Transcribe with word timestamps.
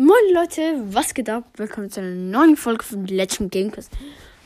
Moin 0.00 0.32
Leute, 0.32 0.94
was 0.94 1.12
geht 1.12 1.28
ab? 1.28 1.42
Willkommen 1.56 1.90
zu 1.90 1.98
einer 1.98 2.14
neuen 2.14 2.56
Folge 2.56 2.84
von 2.84 3.04
Legend 3.04 3.50
Gamecast. 3.50 3.90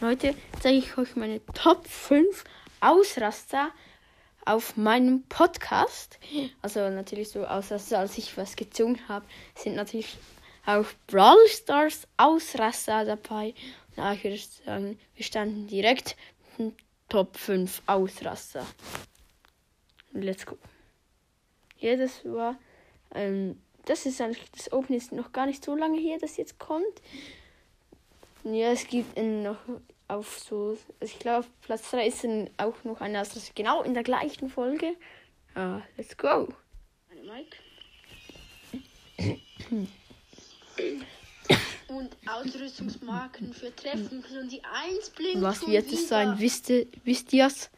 Heute 0.01 0.35
zeige 0.61 0.79
ich 0.79 0.97
euch 0.97 1.15
meine 1.15 1.45
Top 1.53 1.87
5 1.87 2.45
Ausraster 2.81 3.69
auf 4.47 4.79
meinem 4.79 5.25
Podcast. 5.25 6.19
Also 6.63 6.89
natürlich 6.89 7.29
so 7.29 7.45
Ausraster, 7.45 7.99
als 7.99 8.17
ich 8.17 8.35
was 8.39 8.57
gezogen 8.57 8.99
habe, 9.09 9.27
sind 9.55 9.75
natürlich 9.77 10.17
auch 10.65 10.87
Brawl 11.07 11.47
Stars 11.49 12.09
Ausraster 12.17 13.05
dabei. 13.05 13.53
Und 13.97 14.11
ich 14.15 14.25
würde 14.25 14.39
sagen, 14.65 14.99
wir 15.17 15.25
standen 15.27 15.67
direkt 15.67 16.17
in 16.57 16.75
Top 17.11 17.37
5 17.37 17.83
Ausraster. 17.85 18.67
Let's 20.15 20.47
go. 20.47 20.57
Ja, 21.79 21.97
das 21.97 22.25
war 22.25 22.57
ähm, 23.15 23.61
das 23.85 24.07
ist 24.07 24.21
eigentlich, 24.21 24.51
das 24.53 24.73
Open 24.73 24.97
ist 24.97 25.13
noch 25.13 25.33
gar 25.33 25.47
nicht 25.47 25.65
so 25.65 25.75
lange 25.75 25.99
her, 25.99 26.19
das 26.21 26.37
jetzt 26.37 26.59
kommt. 26.59 27.03
Ja, 28.45 28.73
es 28.73 28.87
gibt 28.87 29.17
noch 29.19 29.59
auf 30.09 30.39
so, 30.39 30.77
also 31.01 31.13
ich 31.13 31.19
glaube, 31.19 31.41
auf 31.41 31.49
Platz 31.63 31.91
3 31.91 32.07
ist 32.07 32.25
dann 32.25 32.51
auch 32.57 32.85
noch 32.85 33.01
ein 33.01 33.17
anderes, 33.17 33.53
genau 33.55 33.83
in 33.83 33.95
der 33.95 34.03
gleichen 34.03 34.51
Folge. 34.51 34.97
Uh, 35.57 35.81
let's 35.97 36.17
go. 36.17 36.49
Mike. 37.25 37.57
Und 41.89 42.17
Ausrüstungsmarken 42.27 43.53
für 43.53 43.75
Treffen 43.77 44.25
und 44.41 44.51
die 44.51 44.63
1 44.65 45.11
blinkt. 45.11 45.43
Was 45.43 45.67
wird 45.67 45.93
es 45.93 46.09
sein? 46.09 46.39
Wisst 46.39 46.71
ihr, 46.71 46.87
wisst 47.05 47.35
ihr's? 47.35 47.69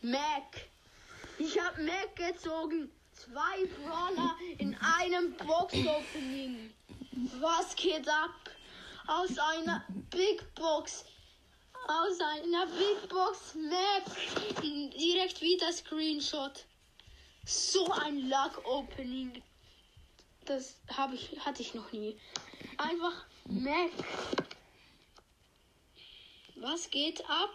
Mac. 0.00 0.62
Ich 1.38 1.60
hab 1.60 1.76
Mac 1.78 2.16
gezogen. 2.16 2.90
Zwei 3.24 3.66
Brawler 3.66 4.36
in 4.58 4.76
einem 4.76 5.34
Box-Opening. 5.38 6.72
Was 7.40 7.74
geht 7.74 8.08
ab? 8.08 8.30
Aus 9.08 9.36
einer 9.36 9.84
Big 10.10 10.54
Box. 10.54 11.04
Aus 11.88 12.20
einer 12.20 12.66
Big 12.66 13.08
Box 13.08 13.56
Map. 13.56 14.62
Direkt 14.62 15.40
wieder 15.40 15.72
Screenshot. 15.72 16.64
So 17.44 17.90
ein 17.90 18.28
Luck-Opening. 18.28 19.42
Das 20.44 20.76
habe 20.96 21.16
ich, 21.16 21.40
hatte 21.44 21.62
ich 21.62 21.74
noch 21.74 21.90
nie. 21.90 22.16
Einfach 22.76 23.26
Mac. 23.46 23.90
Was 26.54 26.88
geht 26.90 27.20
ab? 27.28 27.50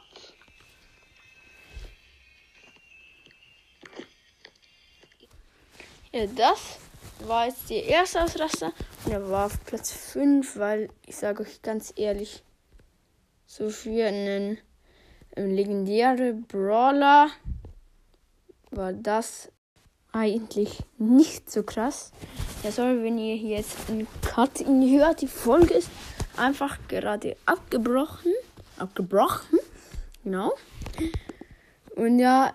Ja, 6.16 6.28
das 6.28 6.78
war 7.26 7.48
jetzt 7.48 7.72
der 7.72 7.86
erste 7.86 8.22
Ausraster 8.22 8.72
und 9.04 9.12
er 9.12 9.28
war 9.32 9.48
auf 9.48 9.66
Platz 9.66 9.92
5, 9.92 10.58
weil 10.58 10.90
ich 11.08 11.16
sage 11.16 11.42
euch 11.42 11.64
ganz 11.64 11.92
ehrlich, 11.96 12.44
so 13.48 13.72
für 13.72 14.06
einen, 14.06 14.60
einen 15.36 15.56
legendären 15.56 16.44
Brawler 16.44 17.30
war 18.70 18.94
das 18.94 19.52
eigentlich 20.12 20.84
nicht 21.00 21.52
so 21.52 21.64
krass. 21.64 22.12
Ja, 22.62 22.72
sorry, 22.72 23.02
wenn 23.02 23.18
ihr 23.18 23.36
jetzt 23.36 23.90
einen 23.90 24.08
Cut 24.22 24.62
in 24.62 24.88
hört. 25.00 25.22
Die 25.22 25.28
Folge 25.28 25.74
ist 25.74 25.90
einfach 26.38 26.78
gerade 26.90 27.36
abgebrochen. 27.48 28.34
Abgebrochen. 28.78 29.58
Genau. 30.24 30.54
Und 31.96 32.20
ja, 32.20 32.54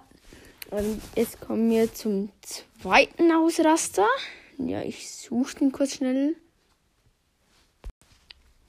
und 0.71 1.01
jetzt 1.15 1.41
kommen 1.41 1.71
wir 1.71 1.93
zum 1.93 2.31
zweiten 2.43 3.33
Ausraster. 3.33 4.07
Ja, 4.59 4.83
ich 4.83 5.11
suche 5.11 5.59
den 5.59 5.73
kurz 5.73 5.95
schnell. 5.95 6.37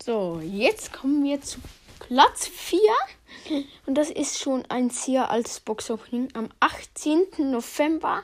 So, 0.02 0.40
jetzt 0.42 0.94
kommen 0.94 1.24
wir 1.24 1.42
zu 1.42 1.60
Platz 2.00 2.48
4. 2.48 2.80
Und 3.86 3.96
das 3.96 4.10
ist 4.10 4.40
schon 4.40 4.66
ein 4.70 4.90
sehr 4.90 5.30
altes 5.30 5.60
Boxopening. 5.60 6.30
Am 6.34 6.50
18. 6.60 7.52
November 7.52 8.24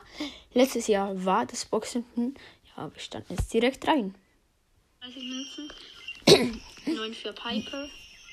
letztes 0.54 0.86
Jahr 0.86 1.24
war 1.24 1.46
das 1.46 1.64
Boxopening. 1.64 2.34
Ja, 2.76 2.92
wir 2.92 3.00
standen 3.00 3.34
jetzt 3.34 3.52
direkt 3.52 3.86
rein. 3.86 4.14
30 5.00 5.22
Münzen. 5.22 6.52
9 6.86 7.14
für 7.14 7.32
Piper. 7.32 7.88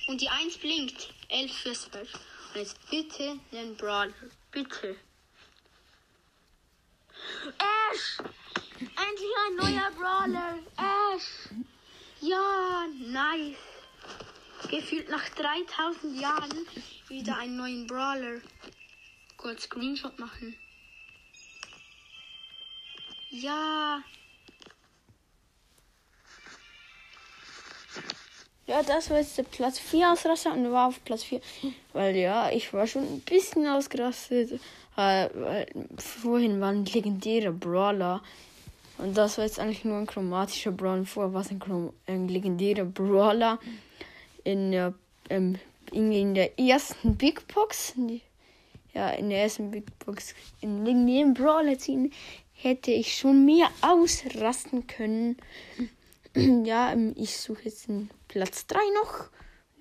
Und 0.08 0.22
die 0.22 0.30
1 0.30 0.58
blinkt. 0.58 1.14
11 1.30 1.52
für 1.52 1.76
Search. 1.76 2.14
Und 2.54 2.62
jetzt 2.62 2.78
bitte 2.90 3.38
den 3.52 3.76
Brawler. 3.76 4.14
Bitte. 4.52 4.96
Ash! 7.48 8.18
Endlich 8.80 9.34
ein 9.48 9.56
neuer 9.56 9.92
Brawler! 9.92 10.60
Ash! 10.78 11.50
Ja, 12.22 12.88
nice! 13.00 13.58
Gefühlt 14.70 15.10
nach 15.10 15.28
3000 15.30 16.22
Jahren 16.22 16.68
wieder 17.10 17.38
einen 17.38 17.58
neuen 17.58 17.86
Brawler. 17.88 18.40
Kurz 19.38 19.64
Screenshot 19.64 20.18
machen. 20.20 20.56
Ja. 23.30 24.02
Ja, 28.66 28.82
das 28.82 29.10
war 29.10 29.18
jetzt 29.18 29.38
der 29.38 29.44
Platz 29.44 29.78
4 29.78 30.14
Ausraster 30.14 30.54
und 30.54 30.72
war 30.72 30.88
auf 30.88 31.04
Platz 31.04 31.24
4. 31.24 31.42
Weil 31.92 32.16
ja, 32.16 32.50
ich 32.50 32.74
war 32.74 32.88
schon 32.88 33.04
ein 33.04 33.20
bisschen 33.20 33.68
ausgerastet. 33.68 34.54
Äh, 34.96 35.30
weil 35.34 35.68
vorhin 35.98 36.62
war 36.62 36.70
ein 36.70 36.86
legendärer 36.86 37.52
Brawler. 37.52 38.22
Und 38.98 39.18
das 39.18 39.38
war 39.38 39.46
jetzt 39.46 39.60
eigentlich 39.60 39.84
nur 39.84 39.98
ein 39.98 40.08
chromatischer 40.08 40.72
Brawler. 40.72 41.06
Vorher 41.06 41.34
war 41.34 41.42
es 41.42 41.52
ein, 41.52 41.62
ein 42.08 42.30
legendärer 42.30 42.86
Brawler 42.86 43.60
in 44.46 44.72
der, 44.72 44.94
ähm, 45.30 45.60
in 45.92 46.34
der 46.34 46.58
ersten 46.58 47.18
Big 47.18 47.46
Box. 47.54 47.94
Ja, 48.94 49.10
in 49.10 49.30
der 49.30 49.42
ersten 49.42 49.72
Big 49.72 49.86
Box 50.00 50.36
in 50.62 50.86
legendären 50.86 51.34
Brawler 51.34 51.78
ziehen 51.78 52.14
hätte 52.54 52.92
ich 52.92 53.18
schon 53.18 53.44
mehr 53.44 53.70
ausrasten 53.82 54.88
können. 54.88 55.38
ja, 56.66 56.92
ähm, 56.92 57.14
ich 57.16 57.38
suche 57.38 57.64
jetzt 57.64 57.88
den 57.88 58.10
Platz 58.28 58.68
3 58.68 58.80
noch. 59.04 59.30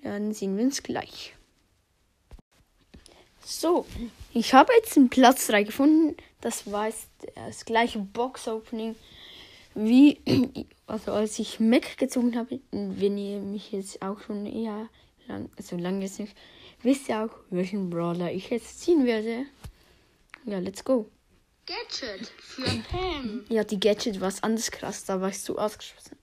Dann 0.03 0.33
sehen 0.33 0.57
wir 0.57 0.65
uns 0.65 0.83
gleich. 0.83 1.35
So, 3.45 3.85
ich 4.33 4.53
habe 4.53 4.71
jetzt 4.77 4.95
den 4.95 5.09
Platz 5.09 5.47
3 5.47 5.63
gefunden. 5.63 6.15
Das 6.41 6.71
war 6.71 6.87
jetzt 6.87 7.09
das 7.35 7.65
gleiche 7.65 7.99
Box-Opening 7.99 8.95
wie 9.75 10.19
also 10.87 11.11
als 11.11 11.39
ich 11.39 11.59
Mac 11.59 11.97
gezogen 11.97 12.37
habe. 12.37 12.59
Wenn 12.71 13.17
ihr 13.17 13.39
mich 13.39 13.71
jetzt 13.71 14.01
auch 14.01 14.19
schon 14.19 14.45
eher 14.45 14.89
lang, 15.27 15.49
so 15.59 15.75
lange 15.77 16.03
jetzt 16.03 16.19
nicht, 16.19 16.35
wisst 16.81 17.09
ihr 17.09 17.23
auch, 17.23 17.35
welchen 17.49 17.89
Brawler 17.89 18.31
ich 18.31 18.49
jetzt 18.49 18.81
ziehen 18.81 19.05
werde. 19.05 19.45
Ja, 20.45 20.59
let's 20.59 20.83
go. 20.83 21.09
Gadget 21.65 22.27
für 22.37 22.83
Pam. 22.89 23.45
Ja, 23.47 23.63
die 23.63 23.79
Gadget 23.79 24.19
war 24.19 24.33
anders 24.41 24.69
krass, 24.69 25.05
da 25.05 25.21
warst 25.21 25.47
du 25.47 25.57
ausgeschlossen. 25.57 26.17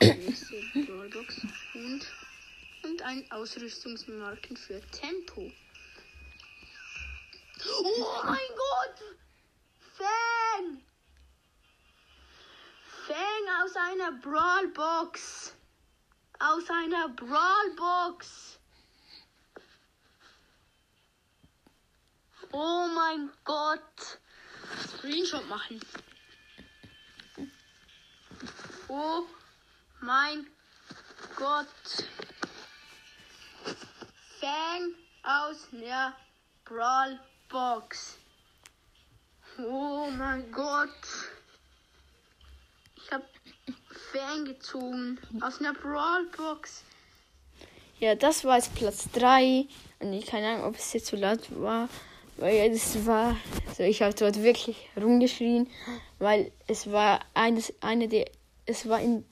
Brawlbox 0.00 1.42
und 1.74 2.06
und 2.82 3.02
ein 3.02 3.30
Ausrüstungsmarken 3.30 4.56
für 4.56 4.80
Tempo. 4.90 5.52
Oh 7.78 8.22
mein 8.24 8.38
Gott! 8.56 9.16
Fang! 9.96 10.82
Fang 13.06 13.62
aus 13.62 13.76
einer 13.76 14.12
Brawlbox! 14.12 15.54
Aus 16.38 16.64
einer 16.70 17.08
Brawlbox! 17.10 18.58
Oh 22.52 22.88
mein 22.94 23.30
Gott! 23.44 24.18
Screenshot 24.96 25.46
machen. 25.48 25.80
Oh 28.88 29.26
mein 30.00 30.46
Gott! 31.36 31.66
Fang 34.40 34.94
aus 35.22 35.68
der 35.72 36.14
Brawl 36.64 37.20
Box. 37.48 38.16
Oh 39.58 40.08
mein 40.16 40.50
Gott. 40.52 40.88
Ich 42.96 43.12
habe 43.12 43.24
Fang 44.12 44.44
gezogen 44.44 45.18
aus 45.40 45.60
einer 45.60 45.74
Brawl 45.74 46.26
Box. 46.36 46.84
Ja, 47.98 48.14
das 48.14 48.44
war 48.44 48.56
jetzt 48.56 48.74
Platz 48.74 49.08
3. 49.12 49.66
Und 49.98 50.12
ich 50.14 50.26
keine 50.26 50.48
Ahnung, 50.48 50.64
ob 50.64 50.76
es 50.76 50.92
jetzt 50.94 51.06
zu 51.06 51.16
so 51.16 51.22
laut 51.22 51.40
war. 51.50 51.88
Weil 52.38 52.70
es 52.72 53.04
war, 53.04 53.36
also 53.68 53.82
ich 53.82 54.00
habe 54.00 54.14
dort 54.14 54.42
wirklich 54.42 54.88
rumgeschrien, 54.96 55.68
weil 56.18 56.50
es 56.66 56.90
war 56.90 57.20
eines, 57.34 57.74
eine 57.82 58.08
der, 58.08 58.30
es 58.64 58.88
war 58.88 58.98
in 59.00 59.26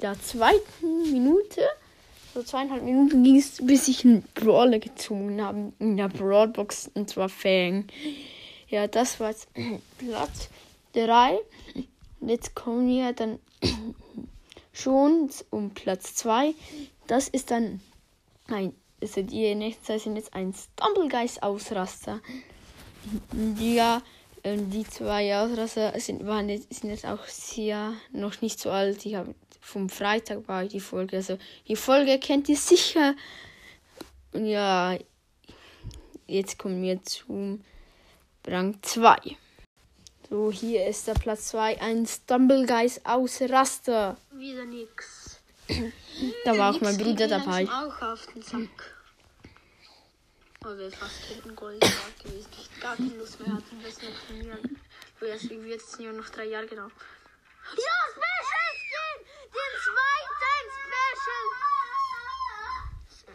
der 0.00 0.20
zweiten 0.20 1.12
Minute 1.12 1.62
so 2.36 2.42
zweieinhalb 2.42 2.82
Minuten 2.82 3.24
ging 3.24 3.38
es, 3.38 3.64
bis 3.64 3.88
ich 3.88 4.04
einen 4.04 4.22
Brawler 4.34 4.78
gezogen 4.78 5.40
habe 5.40 5.72
in 5.78 5.96
der 5.96 6.08
Brawlbox 6.08 6.90
und 6.92 7.08
zwar 7.08 7.30
Fang. 7.30 7.86
Ja, 8.68 8.86
das 8.86 9.18
war 9.20 9.30
jetzt 9.30 9.48
Platz 9.98 10.50
3. 10.92 11.38
Jetzt 12.20 12.54
kommen 12.54 12.88
wir 12.88 13.14
dann 13.14 13.38
schon 14.74 15.30
um 15.48 15.70
Platz 15.70 16.14
2. 16.16 16.54
Das 17.06 17.28
ist 17.28 17.50
dann 17.50 17.80
ein, 18.48 18.74
also 19.00 19.22
die 19.22 19.54
nächsten 19.54 19.84
zwei 19.86 19.98
sind 19.98 20.16
jetzt 20.16 20.34
ein 20.34 20.52
Stumblegeist-Ausraster. 20.52 22.20
Ja, 23.58 24.02
ähm, 24.46 24.70
die 24.70 24.84
zwei 24.84 25.36
Ausraster 25.36 25.98
sind, 25.98 26.24
waren 26.24 26.48
jetzt, 26.48 26.72
sind 26.72 26.90
jetzt 26.90 27.04
auch 27.04 27.26
sehr 27.26 27.94
noch 28.12 28.40
nicht 28.42 28.60
so 28.60 28.70
alt. 28.70 29.04
Ich 29.04 29.16
habe 29.16 29.34
vom 29.60 29.88
Freitag 29.88 30.46
war 30.46 30.64
die 30.64 30.78
Folge. 30.78 31.16
Also 31.16 31.36
die 31.66 31.74
Folge 31.74 32.20
kennt 32.20 32.48
ihr 32.48 32.56
sicher. 32.56 33.16
Und 34.32 34.46
ja, 34.46 34.96
jetzt 36.28 36.58
kommen 36.58 36.80
wir 36.80 37.02
zum 37.02 37.64
Rang 38.46 38.78
2. 38.82 39.16
So, 40.30 40.52
hier 40.52 40.86
ist 40.86 41.08
der 41.08 41.14
Platz 41.14 41.48
2, 41.48 41.80
ein 41.80 42.06
Stumblegeist 42.06 43.04
aus 43.04 43.40
Raster. 43.42 44.16
Wieder 44.32 44.64
nix. 44.64 45.40
Da 46.44 46.56
war 46.56 46.74
auch 46.74 46.80
mein 46.80 46.96
Bruder 46.96 47.26
dabei. 47.26 47.68
auch 47.68 48.00
auf 48.00 48.26
den 48.32 48.42
Sack. 48.42 48.95
Oh, 50.64 50.76
wäre 50.76 50.90
fast 50.90 51.20
ein 51.44 51.54
Gold 51.54 51.80
gewesen. 52.22 52.48
Ich 52.58 52.80
gar 52.80 52.96
keine 52.96 53.14
Lust 53.16 53.38
mehr 53.40 53.54
hatten, 53.54 53.82
das 53.82 54.02
noch 54.02 54.18
von 54.26 54.38
mir. 54.38 54.58
Wo 55.20 55.26
jetzt 55.26 55.44
irgendwie 55.44 55.70
jetzt 55.70 56.00
nur 56.00 56.12
noch 56.12 56.28
drei 56.30 56.46
Jahre 56.46 56.66
genau. 56.66 56.88
Ja, 56.88 57.96
Special 58.12 58.72
Skin! 58.82 59.18
Den 59.52 59.72
zweiten 59.84 60.66
Special! 60.78 61.44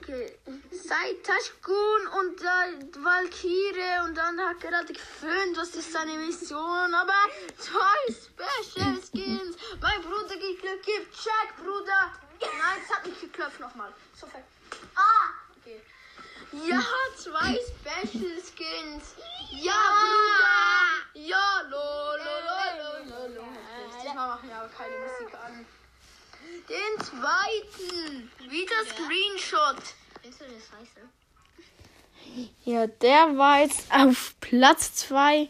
Okay. 0.01 0.39
Seit 0.71 1.23
Tashkun 1.23 2.07
und 2.19 2.41
äh, 2.41 3.03
Valkyrie 3.03 3.99
und 4.03 4.15
dann 4.15 4.39
hat 4.41 4.59
gerade 4.59 4.91
geföhnt, 4.91 5.55
was 5.55 5.75
ist 5.75 5.93
seine 5.93 6.13
Mission, 6.13 6.93
aber 6.93 7.29
zwei 7.57 7.99
Special 8.07 8.97
Skins. 9.01 9.57
Mein 9.79 10.01
Bruder 10.01 10.35
gibt 10.37 10.61
Glück, 10.61 10.81
gib 10.83 11.11
Check, 11.13 11.55
Bruder. 11.57 12.11
Nein, 12.41 12.81
es 12.83 12.93
hat 12.93 13.05
nicht 13.05 13.21
geklopft 13.21 13.59
nochmal. 13.59 13.93
So 14.19 14.27
fett. 14.27 14.43
Ah! 14.95 15.29
Okay. 15.59 15.79
Ja, 16.51 16.83
zwei 17.15 17.57
Special 17.57 18.41
Skins. 18.41 19.15
Ja, 19.51 19.73
Bruder. 19.99 21.27
Ja, 21.27 21.61
lo, 21.69 22.17
lo, 22.17 22.35
lo, 22.47 22.59
lo, 22.77 23.27
lo, 23.27 23.35
lo. 23.35 23.47
Diesmal 24.03 24.27
machen 24.27 24.49
wir 24.49 24.55
aber 24.57 24.69
keine 24.69 24.95
Musik 24.97 25.33
an. 25.45 25.65
Den 26.67 27.05
zweiten. 27.05 28.31
Wieder 28.49 28.85
Screenshot. 28.85 29.81
Findest 30.21 30.41
du 30.41 30.45
das 30.45 30.67
scheiße? 30.67 31.01
Ja, 32.65 32.87
der 32.87 33.37
war 33.37 33.59
jetzt 33.61 33.91
auf 33.91 34.35
Platz 34.39 34.95
2. 34.95 35.49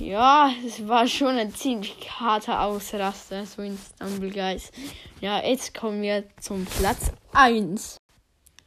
Ja, 0.00 0.52
es 0.66 0.86
war 0.86 1.06
schon 1.06 1.36
ein 1.38 1.54
ziemlich 1.54 2.10
harter 2.20 2.60
Ausraster, 2.60 3.46
so 3.46 3.62
in 3.62 3.78
Stumblegeist. 3.78 4.72
Ja, 5.20 5.40
jetzt 5.42 5.74
kommen 5.74 6.02
wir 6.02 6.24
zum 6.40 6.66
Platz 6.66 7.12
1. 7.32 7.96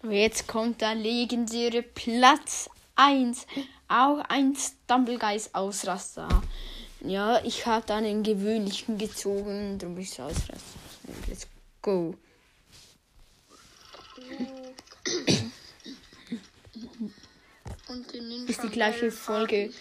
Jetzt 0.10 0.48
kommt 0.48 0.82
der 0.82 0.96
legendäre 0.96 1.82
Platz 1.82 2.70
1. 2.96 3.46
Auch 3.88 4.20
ein 4.30 4.56
Stumblegeist 4.56 5.54
Ausraster. 5.54 6.28
Ja, 7.02 7.44
ich 7.44 7.66
habe 7.66 7.86
dann 7.86 8.04
den 8.04 8.24
gewöhnlichen 8.24 8.98
gezogen, 8.98 9.78
darum 9.80 9.98
ist 9.98 10.14
es 10.14 10.20
Ausraster. 10.20 10.80
Let's 11.28 11.48
go. 11.82 12.16
Ist 18.48 18.64
die 18.64 18.70
gleiche 18.70 19.12
Folge 19.12 19.72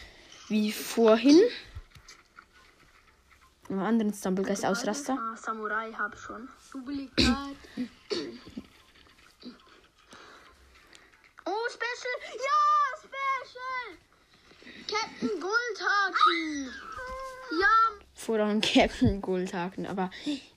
wie 0.48 0.72
vorhin. 0.72 1.40
Im 3.68 3.80
anderen 3.80 4.12
Stumblegeist 4.12 4.64
Ausraster. 4.64 5.18
Ah, 5.18 5.36
Samurai 5.36 5.92
hab 5.92 6.16
schon. 6.16 6.48
Oh, 11.46 11.68
Special! 11.70 12.16
Ja, 12.48 12.60
Special! 12.98 13.86
Captain 14.88 15.40
Goldhaken! 15.40 16.74
Ja, 17.60 17.76
Vor 18.14 18.38
allem 18.40 18.60
Captain 18.60 19.20
Goldhaken, 19.20 19.86
aber 19.86 20.10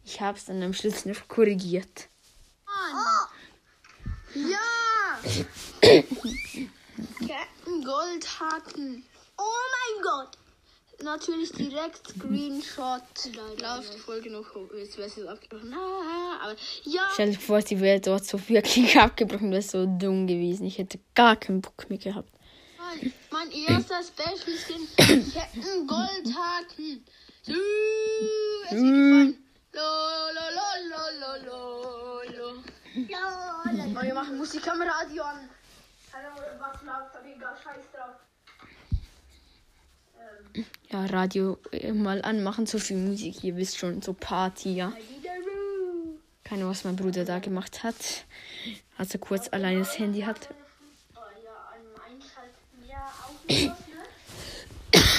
ich 0.04 0.20
habe 0.20 0.38
es 0.38 0.46
dann 0.46 0.64
am 0.64 0.74
Schluss 0.74 1.06
noch 1.06 1.28
korrigiert. 1.28 2.08
Mann! 2.66 3.28
Ja! 4.34 5.20
Captain 7.20 7.84
Goldhaken! 7.84 9.06
Oh 9.38 9.62
mein 9.72 10.04
Gott! 10.04 10.39
Natürlich 11.04 11.52
direkt 11.52 12.08
Screenshot. 12.18 13.02
Läuft 13.62 13.94
die 13.94 14.00
Folge 14.00 14.30
noch 14.32 14.54
hoch. 14.54 14.70
Jetzt 14.76 14.98
wäre 14.98 15.10
sie 15.10 15.28
abgebrochen. 15.28 15.74
Ah, 15.74 16.40
Aber 16.44 16.56
ja, 16.84 17.08
Stell 17.14 17.32
dir 17.32 17.40
vor, 17.40 17.62
sie 17.62 17.80
wäre 17.80 18.00
dort 18.00 18.26
so 18.26 18.38
wirklich 18.50 18.98
abgebrochen, 19.00 19.52
wäre 19.52 19.62
so 19.62 19.86
dumm 19.86 20.28
gewesen. 20.28 20.66
Ich 20.66 20.78
hätte 20.78 21.00
gar 21.16 21.36
keinen 21.36 21.62
Bock 21.62 21.90
mehr 21.90 22.00
gehabt. 22.00 22.30
mein, 22.78 23.14
mein 23.32 23.52
erster 23.52 24.02
Special 24.04 24.58
Skin. 24.58 24.88
Captain 25.34 25.88
Goldhaken. 25.88 27.06
Sü, 27.44 27.54
es 28.66 28.72
wird 28.72 28.84
gefallen. 28.84 29.46
Lo, 29.72 29.82
lo, 30.36 30.46
lo, 30.58 30.68
lo, 30.90 31.46
lo, 31.46 31.46
lo, 31.46 32.54
lo. 32.54 32.64
Wir 34.02 34.14
machen 34.14 34.38
Musik 34.38 34.68
am 34.68 34.82
Radio 34.82 35.24
an. 35.24 35.50
Keine 36.12 36.28
Ahnung, 36.28 36.42
was 36.60 36.82
läuft, 36.82 37.16
aber 37.16 37.26
egal, 37.28 37.56
scheiß 37.64 37.86
drauf. 37.94 38.16
Ja, 40.92 41.06
Radio 41.06 41.58
äh, 41.72 41.94
mal 41.94 42.22
anmachen, 42.22 42.66
so 42.66 42.80
viel 42.80 42.98
Musik, 42.98 43.44
ihr 43.44 43.56
wisst 43.56 43.78
schon, 43.78 44.02
so 44.02 44.14
Party, 44.14 44.74
ja. 44.76 44.94
Keine 46.44 46.62
Ahnung, 46.62 46.72
was 46.72 46.84
mein 46.84 46.96
Bruder 46.96 47.26
da 47.26 47.40
gemacht 47.40 47.84
hat. 47.84 48.26
Als 48.98 49.14
er 49.14 49.20
kurz 49.20 49.50
alleine 49.50 49.80
das 49.80 50.00
Handy 50.00 50.22
hat. 50.22 50.50
Oh 51.16 51.20
ja, 51.44 51.74
an 51.74 51.86
Einschalten. 52.12 52.90
Ja, 52.90 53.14
auch 53.24 53.48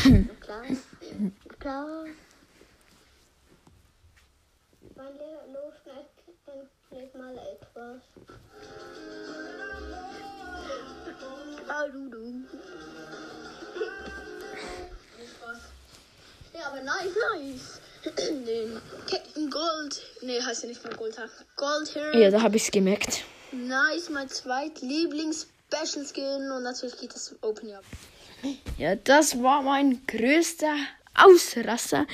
ne? 0.08 0.28
Klar. 0.40 0.64
Klar. 1.58 2.04
Mein 4.96 5.12
Lehrer 5.14 5.46
los 5.52 5.74
endlich 6.90 7.14
mal 7.14 7.36
etwas. 7.38 8.02
Aber 16.80 16.84
nice, 16.84 17.14
nice. 17.34 17.80
Den 18.46 18.80
Captain 19.08 19.50
Gold. 19.50 20.02
Nee, 20.22 20.40
heißt 20.40 20.62
ja 20.62 20.68
nicht 20.68 20.82
mal 20.84 20.94
Goldhaken. 20.94 21.30
Goldhair. 21.56 22.14
Ja, 22.16 22.30
da 22.30 22.42
habe 22.42 22.56
ich 22.56 22.64
es 22.64 22.70
gemerkt. 22.70 23.24
Nice, 23.52 24.08
mein 24.10 24.28
zweitlieblings-Special 24.28 26.06
Skin. 26.06 26.50
Und 26.50 26.62
natürlich 26.62 26.98
geht 26.98 27.14
das 27.14 27.34
Open 27.42 27.74
Up. 27.74 27.84
Ja, 28.78 28.94
das 28.94 29.42
war 29.42 29.62
mein 29.62 30.00
größter 30.06 30.74
Ausraster. 31.14 32.06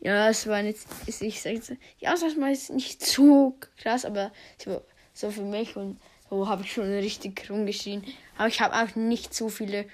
Ja, 0.00 0.28
es 0.28 0.46
war 0.46 0.60
jetzt, 0.60 0.86
ich 1.06 1.42
sage 1.42 1.56
jetzt, 1.56 1.72
die 2.00 2.08
Ausraster 2.08 2.40
war 2.40 2.48
jetzt 2.48 2.70
nicht 2.70 3.04
so 3.04 3.56
krass, 3.78 4.04
aber 4.04 4.32
so, 4.62 4.82
so 5.14 5.30
für 5.30 5.42
mich 5.42 5.76
und 5.76 5.98
so 6.30 6.48
habe 6.48 6.62
ich 6.62 6.72
schon 6.72 6.84
richtig 6.84 7.48
rumgeschrien. 7.50 8.04
Aber 8.38 8.48
ich 8.48 8.60
habe 8.60 8.76
auch 8.76 8.94
nicht 8.94 9.34
so 9.34 9.48
viele 9.48 9.86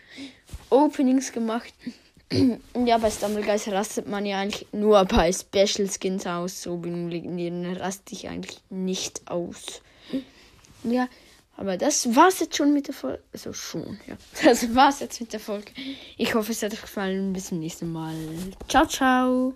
Openings 0.70 1.32
gemacht. 1.32 1.72
Ja, 2.86 2.98
bei 2.98 3.10
Stumblegeist 3.10 3.68
rastet 3.68 4.08
man 4.08 4.26
ja 4.26 4.40
eigentlich 4.40 4.66
nur 4.72 5.04
bei 5.04 5.32
Special 5.32 5.88
Skins 5.88 6.26
aus. 6.26 6.62
So 6.62 6.76
bei 6.76 6.88
den 6.88 7.10
legendären 7.10 7.76
raste 7.76 8.12
ich 8.12 8.28
eigentlich 8.28 8.60
nicht 8.70 9.30
aus. 9.30 9.82
Ja, 10.84 11.08
aber 11.56 11.76
das 11.76 12.14
war's 12.14 12.40
jetzt 12.40 12.56
schon 12.56 12.72
mit 12.72 12.86
der 12.86 12.94
Folge. 12.94 13.22
Also 13.32 13.52
schon, 13.52 13.98
ja. 14.06 14.16
Das 14.44 14.74
war's 14.74 15.00
jetzt 15.00 15.20
mit 15.20 15.32
der 15.32 15.40
Folge. 15.40 15.72
Ich 16.16 16.34
hoffe, 16.34 16.52
es 16.52 16.62
hat 16.62 16.72
euch 16.72 16.82
gefallen. 16.82 17.32
Bis 17.32 17.46
zum 17.46 17.58
nächsten 17.58 17.90
Mal. 17.90 18.14
Ciao, 18.68 18.86
ciao. 18.86 19.54